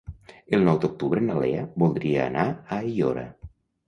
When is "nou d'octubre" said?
0.67-1.21